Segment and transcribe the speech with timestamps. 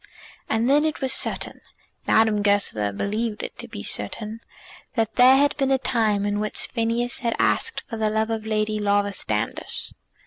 [0.49, 1.61] And then it was certain,
[2.07, 4.39] Madame Goesler believed it to be certain,
[4.95, 8.43] that there had been a time in which Phineas had asked for the love of
[8.43, 9.91] Lady Laura Standish.